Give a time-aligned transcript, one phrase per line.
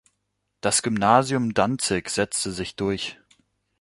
[0.61, 3.19] Das Gymnasium Danzig setzte sich durch.